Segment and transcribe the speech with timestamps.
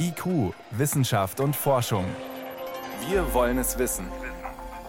[0.00, 2.04] IQ, Wissenschaft und Forschung.
[3.10, 4.06] Wir wollen es wissen.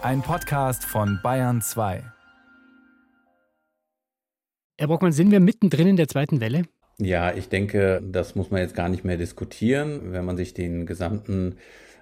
[0.00, 2.02] Ein Podcast von Bayern 2.
[4.78, 6.62] Herr Brockmann, sind wir mittendrin in der zweiten Welle?
[6.98, 10.12] Ja, ich denke, das muss man jetzt gar nicht mehr diskutieren.
[10.12, 11.56] Wenn man sich den gesamten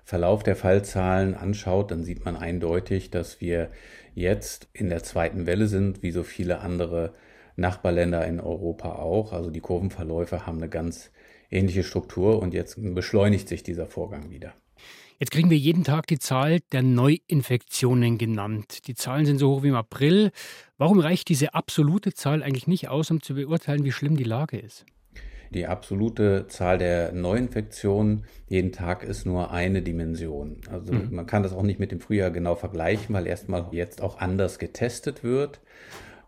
[0.05, 3.71] Verlauf der Fallzahlen anschaut, dann sieht man eindeutig, dass wir
[4.15, 7.13] jetzt in der zweiten Welle sind, wie so viele andere
[7.57, 9.33] Nachbarländer in Europa auch.
[9.33, 11.11] Also die Kurvenverläufe haben eine ganz
[11.51, 14.54] ähnliche Struktur und jetzt beschleunigt sich dieser Vorgang wieder.
[15.21, 18.86] Jetzt kriegen wir jeden Tag die Zahl der Neuinfektionen genannt.
[18.86, 20.31] Die Zahlen sind so hoch wie im April.
[20.77, 24.58] Warum reicht diese absolute Zahl eigentlich nicht aus, um zu beurteilen, wie schlimm die Lage
[24.58, 24.86] ist?
[25.50, 30.58] Die absolute Zahl der Neuinfektionen jeden Tag ist nur eine Dimension.
[30.71, 31.08] Also mhm.
[31.11, 34.61] man kann das auch nicht mit dem Frühjahr genau vergleichen, weil erstmal jetzt auch anders
[34.61, 35.61] getestet wird.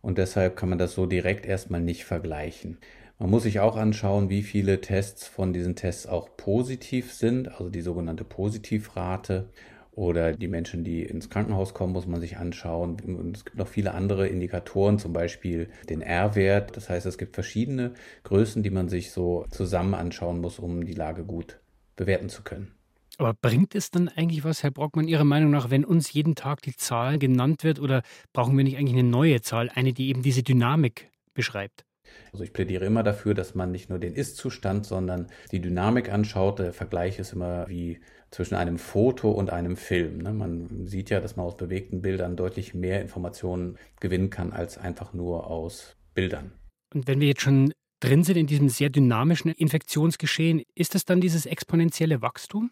[0.02, 2.78] Und deshalb kann man das so direkt erstmal nicht vergleichen.
[3.20, 7.68] Man muss sich auch anschauen, wie viele Tests von diesen Tests auch positiv sind, also
[7.68, 9.50] die sogenannte Positivrate.
[9.92, 12.96] Oder die Menschen, die ins Krankenhaus kommen, muss man sich anschauen.
[13.00, 16.74] Und es gibt noch viele andere Indikatoren, zum Beispiel den R-Wert.
[16.78, 20.94] Das heißt, es gibt verschiedene Größen, die man sich so zusammen anschauen muss, um die
[20.94, 21.60] Lage gut
[21.96, 22.72] bewerten zu können.
[23.18, 26.62] Aber bringt es dann eigentlich was, Herr Brockmann, Ihrer Meinung nach, wenn uns jeden Tag
[26.62, 27.80] die Zahl genannt wird?
[27.80, 31.84] Oder brauchen wir nicht eigentlich eine neue Zahl, eine, die eben diese Dynamik beschreibt?
[32.32, 36.58] Also ich plädiere immer dafür, dass man nicht nur den Ist-Zustand, sondern die Dynamik anschaut.
[36.58, 40.18] Der Vergleich ist immer wie zwischen einem Foto und einem Film.
[40.18, 40.32] Ne?
[40.32, 45.12] Man sieht ja, dass man aus bewegten Bildern deutlich mehr Informationen gewinnen kann als einfach
[45.12, 46.52] nur aus Bildern.
[46.94, 51.20] Und wenn wir jetzt schon drin sind in diesem sehr dynamischen Infektionsgeschehen, ist das dann
[51.20, 52.70] dieses exponentielle Wachstum?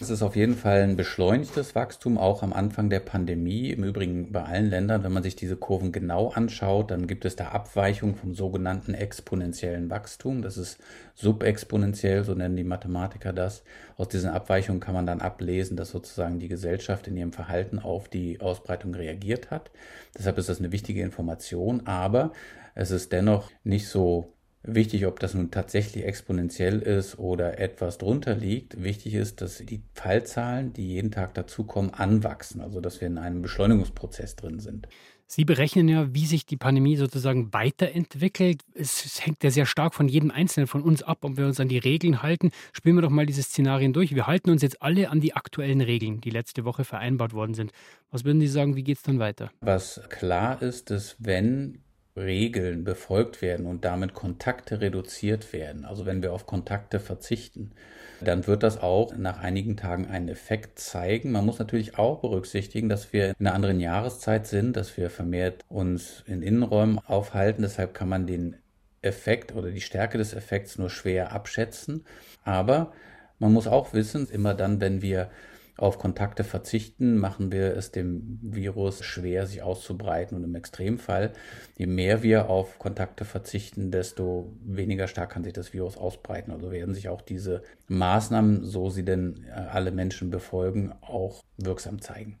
[0.00, 3.70] Es ist auf jeden Fall ein beschleunigtes Wachstum, auch am Anfang der Pandemie.
[3.70, 7.34] Im Übrigen bei allen Ländern, wenn man sich diese Kurven genau anschaut, dann gibt es
[7.34, 10.40] da Abweichungen vom sogenannten exponentiellen Wachstum.
[10.40, 10.78] Das ist
[11.14, 13.64] subexponentiell, so nennen die Mathematiker das.
[13.96, 18.08] Aus diesen Abweichungen kann man dann ablesen, dass sozusagen die Gesellschaft in ihrem Verhalten auf
[18.08, 19.72] die Ausbreitung reagiert hat.
[20.16, 22.30] Deshalb ist das eine wichtige Information, aber
[22.76, 24.32] es ist dennoch nicht so
[24.62, 28.82] wichtig, ob das nun tatsächlich exponentiell ist oder etwas drunter liegt.
[28.82, 33.42] Wichtig ist, dass die Fallzahlen, die jeden Tag dazukommen, anwachsen, also dass wir in einem
[33.42, 34.88] Beschleunigungsprozess drin sind.
[35.30, 38.62] Sie berechnen ja, wie sich die Pandemie sozusagen weiterentwickelt.
[38.72, 41.68] Es hängt ja sehr stark von jedem Einzelnen von uns ab, ob wir uns an
[41.68, 42.50] die Regeln halten.
[42.72, 44.14] Spielen wir doch mal diese Szenarien durch.
[44.14, 47.72] Wir halten uns jetzt alle an die aktuellen Regeln, die letzte Woche vereinbart worden sind.
[48.10, 49.50] Was würden Sie sagen, wie geht es dann weiter?
[49.60, 51.82] Was klar ist, ist, wenn
[52.18, 57.72] Regeln befolgt werden und damit Kontakte reduziert werden, also wenn wir auf Kontakte verzichten,
[58.20, 61.30] dann wird das auch nach einigen Tagen einen Effekt zeigen.
[61.30, 65.64] Man muss natürlich auch berücksichtigen, dass wir in einer anderen Jahreszeit sind, dass wir vermehrt
[65.68, 67.62] uns in Innenräumen aufhalten.
[67.62, 68.56] Deshalb kann man den
[69.02, 72.04] Effekt oder die Stärke des Effekts nur schwer abschätzen.
[72.44, 72.92] Aber
[73.38, 75.30] man muss auch wissen, immer dann, wenn wir
[75.78, 80.36] auf Kontakte verzichten, machen wir es dem Virus schwer, sich auszubreiten.
[80.36, 81.32] Und im Extremfall,
[81.76, 86.52] je mehr wir auf Kontakte verzichten, desto weniger stark kann sich das Virus ausbreiten.
[86.52, 92.00] Also werden sich auch diese Maßnahmen, so sie denn äh, alle Menschen befolgen, auch wirksam
[92.00, 92.40] zeigen.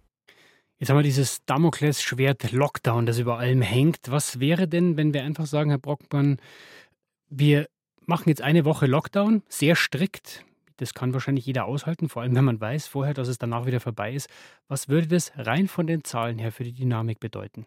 [0.78, 4.10] Jetzt haben wir dieses Damoklesschwert Lockdown, das über allem hängt.
[4.10, 6.38] Was wäre denn, wenn wir einfach sagen, Herr Brockmann,
[7.30, 7.68] wir
[8.06, 10.44] machen jetzt eine Woche Lockdown, sehr strikt,
[10.78, 13.80] das kann wahrscheinlich jeder aushalten, vor allem wenn man weiß vorher, dass es danach wieder
[13.80, 14.28] vorbei ist.
[14.66, 17.66] Was würde das rein von den Zahlen her für die Dynamik bedeuten?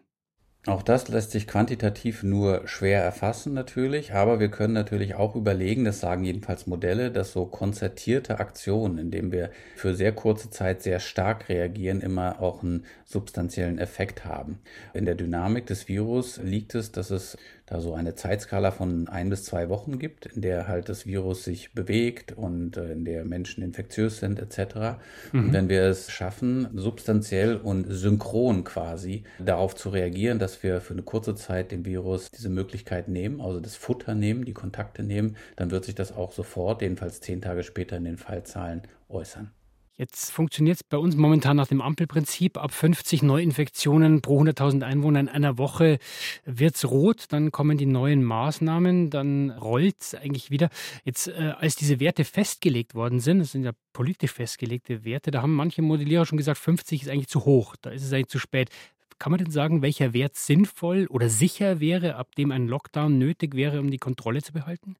[0.66, 5.84] Auch das lässt sich quantitativ nur schwer erfassen natürlich, aber wir können natürlich auch überlegen,
[5.84, 11.00] das sagen jedenfalls Modelle, dass so konzertierte Aktionen, indem wir für sehr kurze Zeit sehr
[11.00, 14.60] stark reagieren, immer auch einen substanziellen Effekt haben.
[14.94, 17.36] In der Dynamik des Virus liegt es, dass es
[17.72, 21.44] da so eine Zeitskala von ein bis zwei Wochen gibt, in der halt das Virus
[21.44, 24.98] sich bewegt und äh, in der Menschen infektiös sind etc.
[25.32, 25.46] Mhm.
[25.46, 30.92] Und wenn wir es schaffen, substanziell und synchron quasi darauf zu reagieren, dass wir für
[30.92, 35.36] eine kurze Zeit dem Virus diese Möglichkeit nehmen, also das Futter nehmen, die Kontakte nehmen,
[35.56, 39.50] dann wird sich das auch sofort, jedenfalls zehn Tage später in den Fallzahlen äußern.
[39.98, 42.56] Jetzt funktioniert es bei uns momentan nach dem Ampelprinzip.
[42.56, 45.98] Ab 50 Neuinfektionen pro 100.000 Einwohner in einer Woche
[46.46, 50.70] wird es rot, dann kommen die neuen Maßnahmen, dann rollt es eigentlich wieder.
[51.04, 55.42] Jetzt, äh, als diese Werte festgelegt worden sind, das sind ja politisch festgelegte Werte, da
[55.42, 58.38] haben manche Modellierer schon gesagt, 50 ist eigentlich zu hoch, da ist es eigentlich zu
[58.38, 58.70] spät.
[59.18, 63.54] Kann man denn sagen, welcher Wert sinnvoll oder sicher wäre, ab dem ein Lockdown nötig
[63.54, 64.96] wäre, um die Kontrolle zu behalten?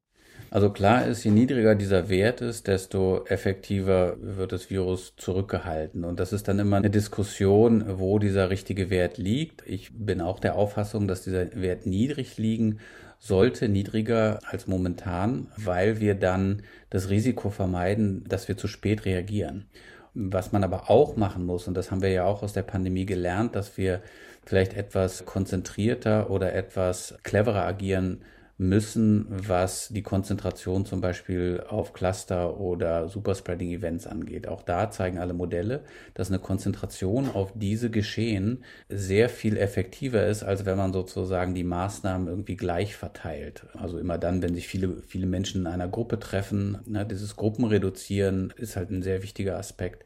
[0.49, 6.03] Also klar ist, je niedriger dieser Wert ist, desto effektiver wird das Virus zurückgehalten.
[6.03, 9.67] Und das ist dann immer eine Diskussion, wo dieser richtige Wert liegt.
[9.67, 12.79] Ich bin auch der Auffassung, dass dieser Wert niedrig liegen
[13.23, 19.65] sollte niedriger als momentan, weil wir dann das Risiko vermeiden, dass wir zu spät reagieren.
[20.13, 23.05] Was man aber auch machen muss, und das haben wir ja auch aus der Pandemie
[23.05, 24.01] gelernt, dass wir
[24.45, 28.23] vielleicht etwas konzentrierter oder etwas cleverer agieren
[28.57, 34.47] müssen, was die Konzentration zum Beispiel auf Cluster oder Superspreading Events angeht.
[34.47, 35.83] Auch da zeigen alle Modelle,
[36.13, 41.63] dass eine Konzentration auf diese Geschehen sehr viel effektiver ist, als wenn man sozusagen die
[41.63, 43.65] Maßnahmen irgendwie gleich verteilt.
[43.73, 48.53] Also immer dann, wenn sich viele, viele Menschen in einer Gruppe treffen, ne, dieses Gruppenreduzieren
[48.55, 50.05] ist halt ein sehr wichtiger Aspekt.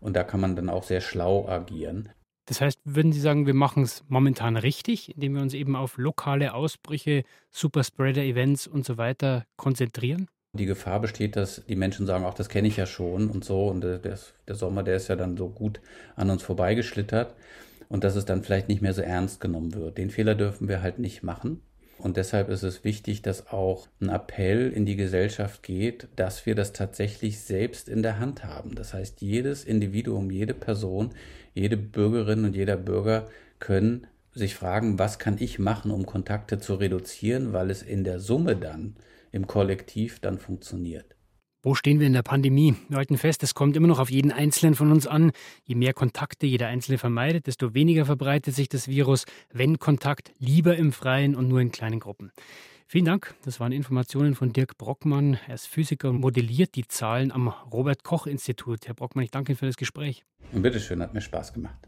[0.00, 2.10] Und da kann man dann auch sehr schlau agieren.
[2.48, 5.98] Das heißt, würden Sie sagen, wir machen es momentan richtig, indem wir uns eben auf
[5.98, 10.28] lokale Ausbrüche, Superspreader-Events und so weiter konzentrieren?
[10.54, 13.68] Die Gefahr besteht, dass die Menschen sagen, auch das kenne ich ja schon und so.
[13.68, 15.82] Und der, der Sommer, der ist ja dann so gut
[16.16, 17.34] an uns vorbeigeschlittert.
[17.90, 19.98] Und dass es dann vielleicht nicht mehr so ernst genommen wird.
[19.98, 21.60] Den Fehler dürfen wir halt nicht machen.
[21.98, 26.54] Und deshalb ist es wichtig, dass auch ein Appell in die Gesellschaft geht, dass wir
[26.54, 28.74] das tatsächlich selbst in der Hand haben.
[28.76, 31.10] Das heißt, jedes Individuum, jede Person,
[31.54, 33.26] jede Bürgerin und jeder Bürger
[33.58, 38.20] können sich fragen, was kann ich machen, um Kontakte zu reduzieren, weil es in der
[38.20, 38.94] Summe dann
[39.32, 41.17] im Kollektiv dann funktioniert.
[41.68, 42.76] Wo stehen wir in der Pandemie?
[42.88, 45.32] Wir halten fest, es kommt immer noch auf jeden Einzelnen von uns an.
[45.66, 49.26] Je mehr Kontakte jeder Einzelne vermeidet, desto weniger verbreitet sich das Virus.
[49.52, 52.32] Wenn Kontakt, lieber im Freien und nur in kleinen Gruppen.
[52.86, 53.34] Vielen Dank.
[53.44, 55.38] Das waren Informationen von Dirk Brockmann.
[55.46, 58.86] Er ist Physiker und modelliert die Zahlen am Robert Koch Institut.
[58.86, 60.24] Herr Brockmann, ich danke Ihnen für das Gespräch.
[60.52, 61.86] Und bitteschön, hat mir Spaß gemacht.